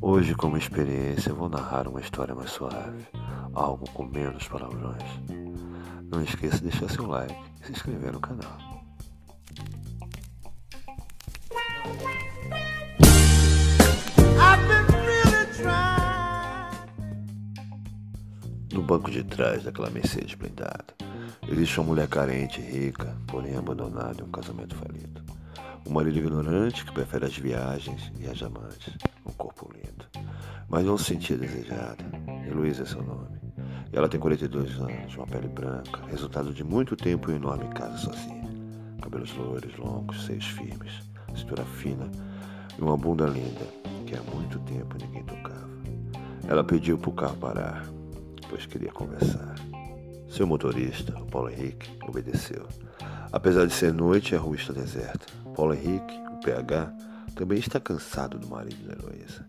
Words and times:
Hoje, 0.00 0.34
como 0.34 0.56
experiência, 0.56 1.32
vou 1.32 1.48
narrar 1.48 1.88
uma 1.88 2.00
história 2.00 2.34
mais 2.34 2.50
suave, 2.50 3.06
algo 3.54 3.88
com 3.90 4.04
menos 4.04 4.46
palavrões. 4.48 5.02
Não 6.10 6.22
esqueça 6.22 6.56
de 6.56 6.64
deixar 6.64 6.90
seu 6.90 7.06
like 7.06 7.34
e 7.62 7.66
se 7.66 7.72
inscrever 7.72 8.12
no 8.12 8.20
canal. 8.20 8.58
No 18.72 18.82
banco 18.82 19.10
de 19.10 19.24
trás 19.24 19.62
daquela 19.62 19.90
Mercedes 19.90 20.34
blindada, 20.34 20.86
existe 21.48 21.80
uma 21.80 21.88
mulher 21.88 22.08
carente 22.08 22.60
e 22.60 22.64
rica, 22.64 23.16
porém 23.26 23.56
abandonada 23.56 24.20
em 24.20 24.24
um 24.24 24.30
casamento 24.30 24.74
falido. 24.76 25.39
Um 25.86 25.92
marido 25.92 26.18
ignorante 26.18 26.84
que 26.84 26.92
prefere 26.92 27.26
as 27.26 27.36
viagens 27.36 28.12
e 28.20 28.26
as 28.26 28.42
amantes, 28.42 28.96
um 29.26 29.32
corpo 29.32 29.70
lindo, 29.74 30.06
mas 30.68 30.84
não 30.84 30.96
se 30.96 31.04
sentia 31.04 31.36
desejada. 31.36 32.04
Heloísa 32.46 32.82
é 32.82 32.86
seu 32.86 33.02
nome. 33.02 33.38
Ela 33.92 34.08
tem 34.08 34.20
42 34.20 34.78
anos, 34.78 35.16
uma 35.16 35.26
pele 35.26 35.48
branca, 35.48 36.00
resultado 36.08 36.54
de 36.54 36.62
muito 36.62 36.94
tempo 36.94 37.30
em 37.30 37.36
enorme 37.36 37.66
casa 37.74 37.96
sozinha. 37.98 38.48
Cabelos 39.02 39.34
loiros, 39.34 39.76
longos, 39.78 40.26
seios 40.26 40.46
firmes, 40.46 40.92
cintura 41.34 41.64
fina 41.64 42.08
e 42.78 42.80
uma 42.80 42.96
bunda 42.96 43.26
linda 43.26 43.66
que 44.06 44.14
há 44.14 44.22
muito 44.34 44.58
tempo 44.60 44.96
ninguém 45.00 45.24
tocava. 45.24 45.70
Ela 46.46 46.62
pediu 46.62 46.98
para 46.98 47.10
o 47.10 47.14
carro 47.14 47.36
parar, 47.36 47.84
pois 48.48 48.66
queria 48.66 48.92
conversar. 48.92 49.54
Seu 50.28 50.46
motorista, 50.46 51.18
o 51.18 51.26
Paulo 51.26 51.50
Henrique, 51.50 51.90
obedeceu. 52.06 52.68
Apesar 53.32 53.66
de 53.66 53.72
ser 53.72 53.92
noite 53.92 54.34
a 54.34 54.38
rua 54.38 54.56
está 54.56 54.72
deserta, 54.72 55.26
Paulo 55.54 55.74
Henrique, 55.74 56.18
o 56.32 56.40
PH, 56.40 56.92
também 57.34 57.58
está 57.58 57.78
cansado 57.78 58.38
do 58.38 58.48
marido 58.48 58.86
da 58.86 58.94
Heloísa. 58.94 59.46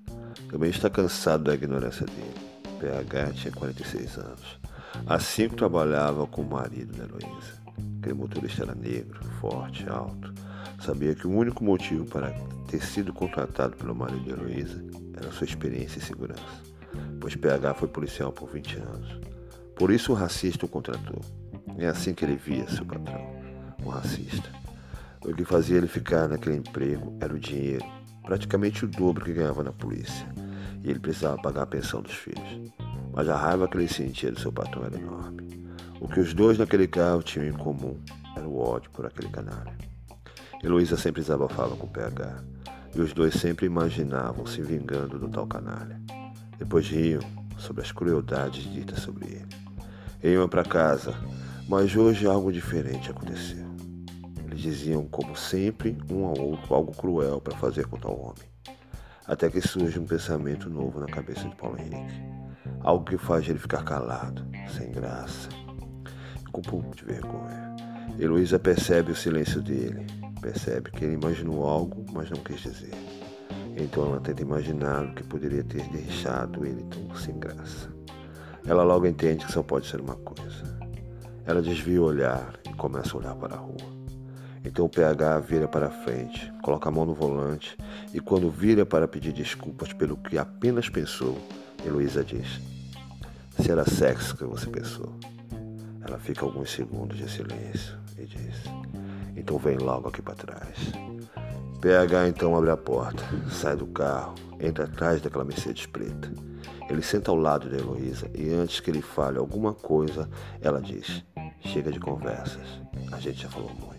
Também 0.49 0.69
está 0.69 0.89
cansado 0.89 1.45
da 1.45 1.55
ignorância 1.55 2.05
dele. 2.05 2.51
PH 2.79 3.33
tinha 3.33 3.51
46 3.51 4.17
anos. 4.17 4.59
Assim 5.07 5.49
que 5.49 5.55
trabalhava 5.55 6.27
com 6.27 6.41
o 6.41 6.49
marido 6.49 6.95
da 6.95 7.05
Heloísa. 7.05 7.61
Aquele 7.99 8.15
motorista 8.15 8.63
era 8.63 8.75
negro, 8.75 9.19
forte, 9.39 9.87
alto. 9.89 10.33
Sabia 10.79 11.15
que 11.15 11.27
o 11.27 11.31
único 11.31 11.63
motivo 11.63 12.05
para 12.05 12.31
ter 12.67 12.83
sido 12.83 13.11
contratado 13.13 13.75
pelo 13.75 13.95
marido 13.95 14.23
de 14.23 14.29
Heloísa 14.31 14.83
era 15.15 15.31
sua 15.31 15.45
experiência 15.45 15.99
e 15.99 16.01
segurança, 16.01 16.41
pois 17.19 17.35
PH 17.35 17.73
foi 17.75 17.87
policial 17.87 18.31
por 18.31 18.49
20 18.49 18.77
anos. 18.77 19.19
Por 19.75 19.91
isso 19.91 20.11
o 20.11 20.15
racista 20.15 20.65
o 20.65 20.69
contratou. 20.69 21.21
É 21.77 21.87
assim 21.87 22.13
que 22.13 22.25
ele 22.25 22.35
via 22.35 22.67
seu 22.67 22.85
patrão, 22.85 23.30
um 23.83 23.89
racista. 23.89 24.49
O 25.23 25.33
que 25.33 25.45
fazia 25.45 25.77
ele 25.77 25.87
ficar 25.87 26.27
naquele 26.27 26.57
emprego 26.57 27.17
era 27.19 27.33
o 27.33 27.39
dinheiro, 27.39 27.85
praticamente 28.23 28.85
o 28.85 28.87
dobro 28.87 29.23
que 29.23 29.33
ganhava 29.33 29.63
na 29.63 29.71
polícia 29.71 30.27
e 30.83 30.89
ele 30.89 30.99
precisava 30.99 31.37
pagar 31.41 31.63
a 31.63 31.67
pensão 31.67 32.01
dos 32.01 32.13
filhos. 32.13 32.71
Mas 33.13 33.29
a 33.29 33.35
raiva 33.35 33.67
que 33.67 33.77
ele 33.77 33.87
sentia 33.87 34.31
do 34.31 34.39
seu 34.39 34.51
patrão 34.51 34.85
era 34.85 34.97
enorme. 34.97 35.69
O 35.99 36.07
que 36.07 36.19
os 36.19 36.33
dois 36.33 36.57
naquele 36.57 36.87
carro 36.87 37.21
tinham 37.21 37.47
em 37.47 37.53
comum 37.53 37.99
era 38.35 38.47
o 38.47 38.59
ódio 38.59 38.89
por 38.91 39.05
aquele 39.05 39.29
canalha. 39.29 39.75
Heloísa 40.63 40.97
sempre 40.97 41.21
desabafava 41.21 41.75
com 41.75 41.87
o 41.87 41.89
PH, 41.89 42.43
e 42.95 43.01
os 43.01 43.13
dois 43.13 43.33
sempre 43.35 43.65
imaginavam 43.65 44.45
se 44.45 44.61
vingando 44.61 45.19
do 45.19 45.29
tal 45.29 45.47
canalha. 45.47 45.99
Depois 46.57 46.87
riam 46.87 47.21
sobre 47.57 47.81
as 47.83 47.91
crueldades 47.91 48.63
ditas 48.71 48.99
sobre 48.99 49.25
ele. 49.27 50.33
Iam 50.33 50.47
para 50.47 50.63
casa, 50.63 51.13
mas 51.67 51.95
hoje 51.95 52.25
algo 52.25 52.51
diferente 52.51 53.09
aconteceu. 53.09 53.70
Eles 54.51 54.61
diziam, 54.61 55.05
como 55.05 55.35
sempre, 55.35 55.97
um 56.11 56.25
ao 56.25 56.37
outro 56.37 56.75
algo 56.75 56.91
cruel 56.93 57.41
para 57.41 57.57
fazer 57.57 57.87
com 57.87 57.97
tal 57.97 58.19
homem 58.19 58.51
até 59.31 59.49
que 59.49 59.61
surge 59.61 59.97
um 59.97 60.05
pensamento 60.05 60.69
novo 60.69 60.99
na 60.99 61.05
cabeça 61.05 61.47
de 61.47 61.55
Paulo 61.55 61.77
Henrique. 61.79 62.21
Algo 62.81 63.05
que 63.05 63.17
faz 63.17 63.47
ele 63.47 63.59
ficar 63.59 63.83
calado, 63.83 64.45
sem 64.75 64.91
graça, 64.91 65.47
com 66.51 66.59
um 66.59 66.63
pouco 66.63 66.95
de 66.95 67.05
vergonha. 67.05 67.75
Heloísa 68.19 68.59
percebe 68.59 69.11
o 69.11 69.15
silêncio 69.15 69.61
dele, 69.61 70.05
percebe 70.41 70.91
que 70.91 71.05
ele 71.05 71.13
imaginou 71.13 71.65
algo, 71.65 72.05
mas 72.11 72.29
não 72.29 72.43
quis 72.43 72.59
dizer. 72.59 72.93
Então 73.77 74.05
ela 74.05 74.19
tenta 74.19 74.41
imaginar 74.41 75.05
o 75.05 75.13
que 75.13 75.23
poderia 75.23 75.63
ter 75.63 75.87
deixado 75.89 76.65
ele 76.65 76.83
tão 76.85 77.15
sem 77.15 77.39
graça. 77.39 77.89
Ela 78.65 78.83
logo 78.83 79.07
entende 79.07 79.45
que 79.45 79.51
só 79.51 79.63
pode 79.63 79.87
ser 79.87 80.01
uma 80.01 80.15
coisa. 80.15 80.77
Ela 81.45 81.61
desvia 81.61 82.01
o 82.01 82.05
olhar 82.05 82.59
e 82.69 82.73
começa 82.73 83.15
a 83.15 83.19
olhar 83.19 83.35
para 83.35 83.55
a 83.55 83.59
rua. 83.59 84.00
Então 84.63 84.85
o 84.85 84.89
PH 84.89 85.39
vira 85.39 85.67
para 85.67 85.89
frente, 85.89 86.51
coloca 86.61 86.87
a 86.87 86.91
mão 86.91 87.05
no 87.05 87.13
volante 87.13 87.75
e, 88.13 88.19
quando 88.19 88.49
vira 88.49 88.85
para 88.85 89.07
pedir 89.07 89.33
desculpas 89.33 89.91
pelo 89.91 90.15
que 90.17 90.37
apenas 90.37 90.87
pensou, 90.87 91.37
Heloísa 91.85 92.23
diz: 92.23 92.59
Se 93.59 93.71
era 93.71 93.83
sexo 93.89 94.37
que 94.37 94.43
você 94.43 94.67
pensou. 94.67 95.15
Ela 96.07 96.17
fica 96.17 96.45
alguns 96.45 96.71
segundos 96.71 97.17
de 97.17 97.29
silêncio 97.29 97.97
e 98.17 98.25
diz: 98.25 98.63
Então 99.35 99.57
vem 99.57 99.77
logo 99.77 100.09
aqui 100.09 100.21
para 100.21 100.35
trás. 100.35 100.91
PH 101.79 102.27
então 102.27 102.55
abre 102.55 102.69
a 102.69 102.77
porta, 102.77 103.23
sai 103.49 103.75
do 103.75 103.87
carro, 103.87 104.35
entra 104.59 104.85
atrás 104.85 105.19
daquela 105.21 105.43
Mercedes 105.43 105.87
preta. 105.87 106.31
Ele 106.87 107.01
senta 107.01 107.31
ao 107.31 107.37
lado 107.37 107.69
de 107.69 107.77
Heloísa 107.77 108.29
e 108.35 108.53
antes 108.53 108.79
que 108.79 108.91
ele 108.91 109.01
fale 109.01 109.39
alguma 109.39 109.73
coisa, 109.73 110.29
ela 110.61 110.79
diz: 110.79 111.23
Chega 111.61 111.91
de 111.91 111.99
conversas, 111.99 112.81
a 113.11 113.19
gente 113.19 113.41
já 113.41 113.49
falou 113.49 113.71
muito. 113.73 113.90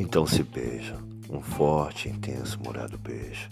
Então 0.00 0.24
se 0.24 0.44
beijam, 0.44 0.96
um 1.28 1.40
forte, 1.40 2.08
intenso, 2.08 2.56
molhado 2.64 2.96
beijo, 2.96 3.48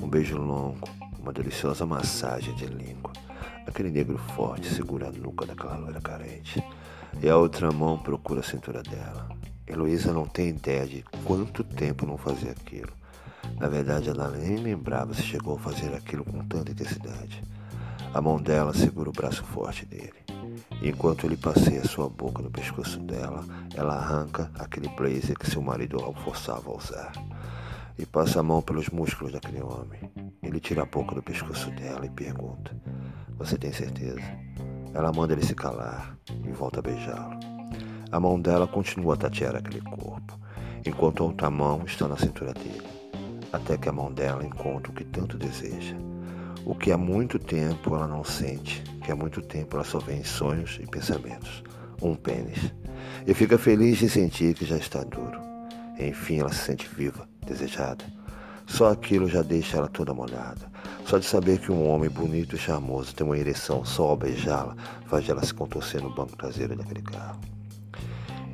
um 0.00 0.08
beijo 0.08 0.38
longo, 0.38 0.88
uma 1.18 1.32
deliciosa 1.32 1.84
massagem 1.84 2.54
de 2.54 2.64
língua. 2.66 3.12
Aquele 3.66 3.90
negro 3.90 4.16
forte 4.36 4.72
segura 4.72 5.08
a 5.08 5.10
nuca 5.10 5.44
daquela 5.44 5.76
loira 5.76 6.00
carente, 6.00 6.62
e 7.20 7.28
a 7.28 7.36
outra 7.36 7.72
mão 7.72 7.98
procura 7.98 8.38
a 8.38 8.44
cintura 8.44 8.84
dela. 8.84 9.28
Heloísa 9.66 10.12
não 10.12 10.26
tem 10.26 10.50
ideia 10.50 10.86
de 10.86 11.04
quanto 11.24 11.64
tempo 11.64 12.06
não 12.06 12.16
fazia 12.16 12.52
aquilo. 12.52 12.92
Na 13.58 13.68
verdade, 13.68 14.10
ela 14.10 14.30
nem 14.30 14.58
lembrava 14.58 15.12
se 15.12 15.22
chegou 15.22 15.56
a 15.56 15.58
fazer 15.58 15.92
aquilo 15.92 16.24
com 16.24 16.38
tanta 16.44 16.70
intensidade. 16.70 17.42
A 18.12 18.20
mão 18.20 18.42
dela 18.42 18.74
segura 18.74 19.08
o 19.08 19.12
braço 19.12 19.44
forte 19.44 19.86
dele. 19.86 20.12
Enquanto 20.82 21.26
ele 21.26 21.36
passeia 21.36 21.84
sua 21.84 22.08
boca 22.08 22.42
no 22.42 22.50
pescoço 22.50 22.98
dela, 22.98 23.44
ela 23.72 23.94
arranca 23.94 24.50
aquele 24.58 24.88
blazer 24.88 25.38
que 25.38 25.48
seu 25.48 25.62
marido 25.62 25.96
a 26.04 26.12
forçava 26.20 26.70
a 26.70 26.76
usar 26.76 27.12
e 27.96 28.04
passa 28.04 28.40
a 28.40 28.42
mão 28.42 28.60
pelos 28.60 28.88
músculos 28.88 29.32
daquele 29.32 29.62
homem. 29.62 30.10
Ele 30.42 30.58
tira 30.58 30.82
a 30.82 30.86
boca 30.86 31.14
do 31.14 31.22
pescoço 31.22 31.70
dela 31.70 32.04
e 32.04 32.10
pergunta: 32.10 32.76
Você 33.38 33.56
tem 33.56 33.72
certeza? 33.72 34.22
Ela 34.92 35.12
manda 35.12 35.32
ele 35.32 35.46
se 35.46 35.54
calar 35.54 36.18
e 36.44 36.50
volta 36.50 36.80
a 36.80 36.82
beijá-lo. 36.82 37.38
A 38.10 38.18
mão 38.18 38.40
dela 38.40 38.66
continua 38.66 39.14
a 39.14 39.18
tatear 39.18 39.54
aquele 39.54 39.82
corpo, 39.82 40.36
enquanto 40.84 41.22
a 41.22 41.26
outra 41.26 41.48
mão 41.48 41.84
está 41.86 42.08
na 42.08 42.16
cintura 42.16 42.52
dele, 42.54 42.88
até 43.52 43.78
que 43.78 43.88
a 43.88 43.92
mão 43.92 44.12
dela 44.12 44.44
encontra 44.44 44.90
o 44.90 44.94
que 44.94 45.04
tanto 45.04 45.38
deseja 45.38 46.09
o 46.64 46.74
que 46.74 46.92
há 46.92 46.98
muito 46.98 47.38
tempo 47.38 47.94
ela 47.94 48.06
não 48.06 48.22
sente, 48.22 48.82
que 49.04 49.10
há 49.10 49.16
muito 49.16 49.40
tempo 49.40 49.76
ela 49.76 49.84
só 49.84 49.98
vê 49.98 50.14
em 50.14 50.24
sonhos 50.24 50.78
e 50.82 50.86
pensamentos. 50.86 51.62
Um 52.02 52.14
pênis. 52.14 52.72
E 53.26 53.34
fica 53.34 53.58
feliz 53.58 54.02
em 54.02 54.08
sentir 54.08 54.54
que 54.54 54.64
já 54.64 54.76
está 54.76 55.02
duro. 55.02 55.38
Enfim, 55.98 56.38
ela 56.40 56.52
se 56.52 56.64
sente 56.64 56.88
viva, 56.88 57.28
desejada. 57.46 58.04
Só 58.66 58.90
aquilo 58.90 59.28
já 59.28 59.42
deixa 59.42 59.78
ela 59.78 59.88
toda 59.88 60.14
molhada. 60.14 60.70
Só 61.04 61.18
de 61.18 61.26
saber 61.26 61.58
que 61.58 61.72
um 61.72 61.88
homem 61.88 62.08
bonito 62.08 62.54
e 62.54 62.58
charmoso 62.58 63.14
tem 63.14 63.26
uma 63.26 63.36
ereção 63.36 63.84
só 63.84 64.04
ao 64.04 64.16
beijá-la, 64.16 64.76
faz 65.06 65.28
ela 65.28 65.44
se 65.44 65.52
contorcer 65.52 66.02
no 66.02 66.14
banco 66.14 66.36
traseiro 66.36 66.76
daquele 66.76 67.02
carro. 67.02 67.40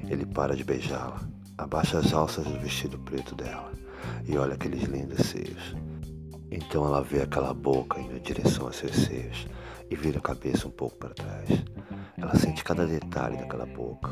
Ele 0.09 0.25
para 0.25 0.57
de 0.57 0.65
beijá-la, 0.65 1.21
abaixa 1.59 1.99
as 1.99 2.13
alças 2.13 2.45
do 2.45 2.59
vestido 2.59 2.99
preto 2.99 3.35
dela 3.35 3.71
e 4.27 4.37
olha 4.37 4.55
aqueles 4.55 4.85
lindos 4.85 5.27
seios. 5.27 5.75
Então 6.51 6.85
ela 6.85 7.03
vê 7.03 7.23
aquela 7.23 7.53
boca 7.53 8.01
indo 8.01 8.17
em 8.17 8.21
direção 8.21 8.69
a 8.69 8.73
seus 8.73 8.95
seios 8.95 9.47
e 9.91 9.97
vira 9.97 10.19
a 10.19 10.23
cabeça 10.23 10.69
um 10.69 10.71
pouco 10.71 10.97
para 10.97 11.15
trás. 11.15 11.49
Ela 12.17 12.35
sente 12.37 12.65
cada 12.65 12.87
detalhe 12.87 13.37
daquela 13.37 13.67
boca, 13.67 14.09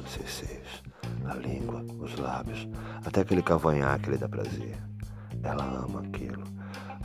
nos 0.00 0.10
seus 0.10 0.30
seios, 0.30 0.82
a 1.26 1.34
língua, 1.34 1.84
os 1.98 2.16
lábios, 2.16 2.68
até 3.04 3.20
aquele 3.20 3.42
cavanhaque 3.42 4.04
que 4.04 4.10
lhe 4.10 4.18
dá 4.18 4.28
prazer. 4.28 4.76
Ela 5.42 5.64
ama 5.64 6.00
aquilo. 6.00 6.42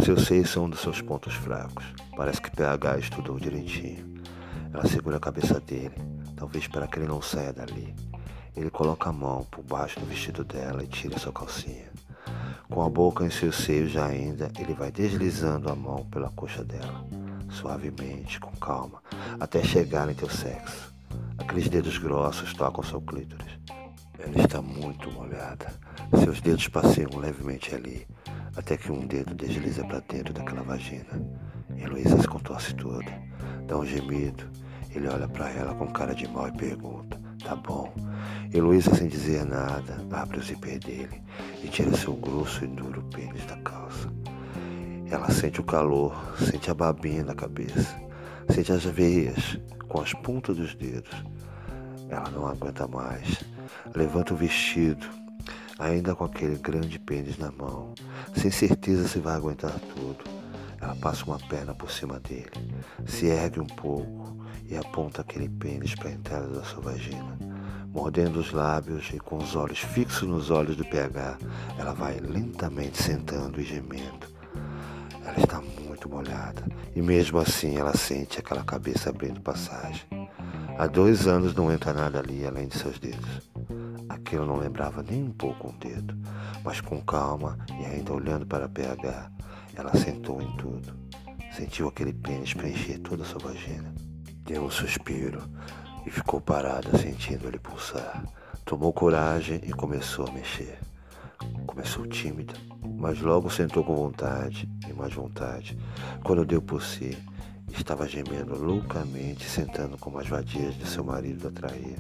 Seus 0.04 0.26
seios 0.26 0.50
são 0.50 0.66
um 0.66 0.70
dos 0.70 0.80
seus 0.80 1.02
pontos 1.02 1.34
fracos. 1.34 1.86
Parece 2.16 2.42
que 2.42 2.56
PH 2.56 3.00
estudou 3.00 3.38
direitinho. 3.38 4.14
Ela 4.74 4.88
segura 4.88 5.18
a 5.18 5.20
cabeça 5.20 5.60
dele, 5.60 5.96
talvez 6.36 6.68
para 6.68 6.88
que 6.88 7.00
ele 7.00 7.08
não 7.08 7.22
saia 7.22 7.52
dali. 7.52 7.94
Ele 8.56 8.70
coloca 8.70 9.10
a 9.10 9.14
mão 9.14 9.44
por 9.52 9.64
baixo 9.64 10.00
do 10.00 10.06
vestido 10.06 10.44
dela 10.44 10.84
e 10.84 10.88
tira 10.88 11.20
sua 11.20 11.34
calcinha. 11.34 11.90
Com 12.72 12.84
a 12.84 12.90
boca 12.90 13.26
em 13.26 13.32
seus 13.32 13.56
seios 13.56 13.98
ainda, 13.98 14.52
ele 14.60 14.76
vai 14.76 14.92
deslizando 14.92 15.72
a 15.72 15.76
mão 15.76 16.06
pela 16.06 16.30
coxa 16.30 16.64
dela, 16.64 17.04
suavemente, 17.50 18.40
com 18.40 18.52
calma, 18.58 19.02
até 19.40 19.64
chegar 19.64 20.08
em 20.08 20.14
teu 20.14 20.30
sexo. 20.30 20.94
Aqueles 21.40 21.68
dedos 21.68 21.98
grossos 21.98 22.54
tocam 22.54 22.84
seu 22.84 23.02
clítoris. 23.02 23.58
Ela 24.20 24.46
está 24.46 24.62
muito 24.62 25.12
molhada. 25.12 25.74
Seus 26.24 26.42
dedos 26.42 26.68
passeiam 26.68 27.18
levemente 27.18 27.74
ali, 27.74 28.06
até 28.56 28.78
que 28.78 28.92
um 28.92 29.08
dedo 29.08 29.34
desliza 29.34 29.84
para 29.84 30.02
dentro 30.02 30.32
daquela 30.32 30.62
vagina. 30.62 31.20
Heloísa 31.76 32.22
se 32.22 32.28
contorce 32.28 32.76
toda, 32.76 33.12
dá 33.66 33.78
um 33.80 33.86
gemido. 33.86 34.44
Ele 34.92 35.08
olha 35.08 35.28
para 35.28 35.50
ela 35.50 35.74
com 35.74 35.88
cara 35.88 36.14
de 36.14 36.28
mal 36.28 36.48
e 36.48 36.52
pergunta: 36.52 37.19
Tá 37.44 37.56
bom. 37.56 37.94
Heloísa, 38.54 38.94
sem 38.96 39.08
dizer 39.08 39.46
nada, 39.46 40.06
abre 40.12 40.40
o 40.40 40.44
zíper 40.44 40.80
dele 40.80 41.22
e 41.64 41.68
tira 41.68 41.96
seu 41.96 42.14
grosso 42.14 42.64
e 42.64 42.68
duro 42.68 43.04
pênis 43.14 43.46
da 43.46 43.58
calça. 43.58 44.12
Ela 45.10 45.30
sente 45.32 45.60
o 45.60 45.64
calor, 45.64 46.16
sente 46.38 46.70
a 46.70 46.74
babinha 46.74 47.24
na 47.24 47.34
cabeça, 47.34 48.00
sente 48.50 48.72
as 48.72 48.84
veias 48.84 49.60
com 49.88 50.02
as 50.02 50.14
pontas 50.14 50.58
dos 50.58 50.76
dedos. 50.76 51.12
Ela 52.10 52.30
não 52.32 52.48
aguenta 52.48 52.88
mais. 52.88 53.44
Levanta 53.96 54.34
o 54.34 54.38
vestido, 54.38 55.08
ainda 55.78 56.16
com 56.16 56.26
aquele 56.26 56.58
grande 56.58 57.00
pênis 57.00 57.38
na 57.38 57.52
mão, 57.52 57.94
sem 58.36 58.52
certeza 58.52 59.08
se 59.08 59.20
vai 59.20 59.36
aguentar 59.36 59.80
tudo. 59.96 60.39
Ela 60.90 60.98
passa 60.98 61.24
uma 61.24 61.38
perna 61.38 61.76
por 61.76 61.92
cima 61.92 62.20
dele, 62.20 62.50
se 63.06 63.28
ergue 63.28 63.60
um 63.60 63.68
pouco 63.68 64.44
e 64.66 64.76
aponta 64.76 65.22
aquele 65.22 65.48
pênis 65.48 65.94
para 65.94 66.10
a 66.10 66.14
entrada 66.14 66.48
da 66.48 66.64
sua 66.64 66.82
vagina. 66.82 67.38
Mordendo 67.94 68.40
os 68.40 68.52
lábios 68.52 69.12
e 69.14 69.20
com 69.20 69.38
os 69.38 69.56
olhos 69.56 69.78
fixos 69.78 70.28
nos 70.28 70.50
olhos 70.50 70.76
do 70.76 70.84
PH, 70.84 71.38
ela 71.78 71.94
vai 71.94 72.20
lentamente 72.20 73.04
sentando 73.04 73.62
e 73.62 73.64
gemendo. 73.64 74.28
Ela 75.24 75.40
está 75.40 75.62
muito 75.62 76.10
molhada 76.10 76.66
e 76.96 77.04
mesmo 77.04 77.38
assim 77.38 77.78
ela 77.78 77.96
sente 77.96 78.40
aquela 78.40 78.64
cabeça 78.64 79.12
abrindo 79.12 79.40
passagem. 79.42 80.02
Há 80.76 80.88
dois 80.88 81.28
anos 81.28 81.54
não 81.54 81.72
entra 81.72 81.94
nada 81.94 82.18
ali 82.18 82.48
além 82.48 82.68
de 82.68 82.80
seus 82.80 82.98
dedos. 82.98 83.48
Aquilo 84.10 84.48
não 84.48 84.58
lembrava 84.58 85.04
nem 85.04 85.22
um 85.22 85.32
pouco 85.32 85.68
um 85.70 85.78
dedo, 85.78 86.18
mas 86.64 86.82
com 86.82 87.00
calma 87.00 87.60
e 87.80 87.86
ainda 87.86 88.12
olhando 88.12 88.48
para 88.48 88.68
PH, 88.68 89.30
ela 89.80 89.96
sentou 89.96 90.42
em 90.42 90.56
tudo. 90.58 90.94
Sentiu 91.52 91.88
aquele 91.88 92.14
pênis 92.14 92.54
preencher 92.54 93.00
toda 93.00 93.24
a 93.24 93.26
sua 93.26 93.40
vagina. 93.40 93.94
Deu 94.44 94.64
um 94.64 94.70
suspiro 94.70 95.42
e 96.06 96.10
ficou 96.10 96.42
parada 96.42 96.98
sentindo 96.98 97.48
ele 97.48 97.60
pulsar. 97.60 98.24
Tomou 98.66 98.94
coragem 98.94 99.62
e 99.64 99.72
começou 99.72 100.28
a 100.28 100.32
mexer. 100.32 100.80
Começou 101.66 102.06
tímida, 102.06 102.54
mas 102.98 103.22
logo 103.22 103.50
sentou 103.50 103.84
com 103.84 103.96
vontade 103.96 104.70
e 104.88 104.94
mais 104.94 105.14
vontade. 105.14 105.78
Quando 106.24 106.46
deu 106.46 106.62
por 106.62 106.84
si, 106.84 107.18
estava 107.72 108.08
gemendo 108.08 108.62
loucamente, 108.62 109.46
sentando 109.46 109.98
como 109.98 110.20
as 110.20 110.28
vadias 110.28 110.76
de 110.76 110.86
seu 110.86 111.04
marido 111.04 111.48
a. 111.48 111.96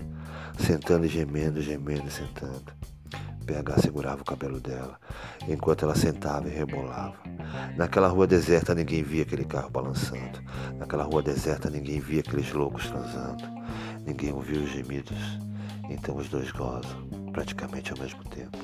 Sentando 0.59 1.05
e 1.05 1.09
gemendo, 1.09 1.61
gemendo 1.61 2.07
e 2.07 2.11
sentando. 2.11 2.73
PH 3.49 3.77
segurava 3.79 4.21
o 4.21 4.25
cabelo 4.25 4.59
dela, 4.59 4.99
enquanto 5.47 5.83
ela 5.83 5.95
sentava 5.95 6.47
e 6.47 6.51
rebolava. 6.51 7.15
Naquela 7.75 8.07
rua 8.07 8.27
deserta 8.27 8.75
ninguém 8.75 9.01
via 9.01 9.23
aquele 9.23 9.43
carro 9.43 9.71
balançando. 9.71 10.39
Naquela 10.77 11.03
rua 11.03 11.23
deserta 11.23 11.67
ninguém 11.67 11.99
via 11.99 12.19
aqueles 12.19 12.53
loucos 12.53 12.87
transando. 12.87 13.43
Ninguém 14.05 14.31
ouviu 14.31 14.61
os 14.61 14.69
gemidos. 14.69 15.17
Então 15.89 16.15
os 16.17 16.29
dois 16.29 16.51
gozam, 16.51 17.07
praticamente 17.33 17.91
ao 17.91 17.97
mesmo 17.97 18.23
tempo. 18.25 18.55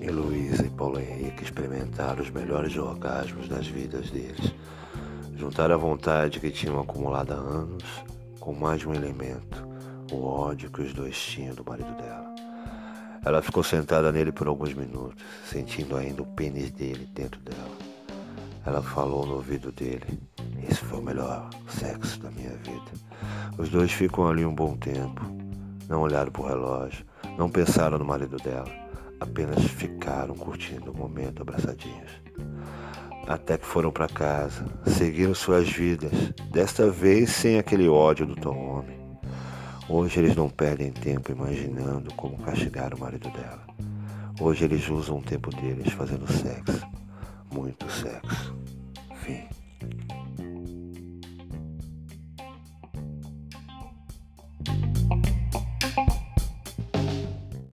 Heloísa 0.00 0.66
e 0.66 0.70
Paulo 0.70 0.98
Henrique 0.98 1.44
experimentaram 1.44 2.20
os 2.20 2.30
melhores 2.30 2.76
orgasmos 2.76 3.48
das 3.48 3.68
vidas 3.68 4.10
deles. 4.10 4.52
Juntaram 5.36 5.76
a 5.76 5.78
vontade 5.78 6.40
que 6.40 6.50
tinham 6.50 6.80
acumulado 6.80 7.32
há 7.32 7.36
anos 7.36 7.84
com 8.40 8.52
mais 8.52 8.84
um 8.84 8.92
elemento, 8.92 9.64
o 10.10 10.24
ódio 10.24 10.70
que 10.72 10.82
os 10.82 10.92
dois 10.92 11.16
tinham 11.16 11.54
do 11.54 11.64
marido 11.64 11.94
dela. 11.96 12.27
Ela 13.24 13.42
ficou 13.42 13.62
sentada 13.62 14.12
nele 14.12 14.32
por 14.32 14.46
alguns 14.46 14.72
minutos, 14.74 15.22
sentindo 15.44 15.96
ainda 15.96 16.22
o 16.22 16.26
pênis 16.26 16.70
dele 16.70 17.08
dentro 17.12 17.40
dela. 17.40 17.76
Ela 18.64 18.82
falou 18.82 19.26
no 19.26 19.34
ouvido 19.34 19.72
dele: 19.72 20.20
Esse 20.68 20.80
foi 20.84 20.98
o 20.98 21.02
melhor 21.02 21.48
sexo 21.68 22.20
da 22.20 22.30
minha 22.30 22.50
vida. 22.50 22.90
Os 23.56 23.68
dois 23.68 23.90
ficam 23.90 24.28
ali 24.28 24.44
um 24.44 24.54
bom 24.54 24.76
tempo. 24.76 25.22
Não 25.88 26.02
olharam 26.02 26.30
para 26.30 26.42
o 26.42 26.46
relógio, 26.46 27.04
não 27.38 27.48
pensaram 27.48 27.98
no 27.98 28.04
marido 28.04 28.36
dela, 28.36 28.70
apenas 29.20 29.64
ficaram 29.64 30.34
curtindo 30.34 30.90
o 30.90 30.96
momento 30.96 31.40
abraçadinhos. 31.40 32.12
Até 33.26 33.56
que 33.56 33.66
foram 33.66 33.90
para 33.90 34.08
casa, 34.08 34.64
seguiram 34.86 35.34
suas 35.34 35.68
vidas, 35.68 36.12
desta 36.50 36.90
vez 36.90 37.30
sem 37.30 37.58
aquele 37.58 37.88
ódio 37.88 38.26
do 38.26 38.34
Tom 38.34 38.56
Homem. 38.56 38.97
Hoje 39.90 40.20
eles 40.20 40.36
não 40.36 40.50
perdem 40.50 40.92
tempo 40.92 41.32
imaginando 41.32 42.12
como 42.12 42.36
castigar 42.36 42.92
o 42.94 43.00
marido 43.00 43.30
dela. 43.30 43.66
Hoje 44.38 44.66
eles 44.66 44.86
usam 44.90 45.16
o 45.16 45.22
tempo 45.22 45.50
deles 45.50 45.90
fazendo 45.94 46.30
sexo. 46.30 46.86
Muito 47.50 47.90
sexo. 47.90 48.54
Fim. 49.22 49.57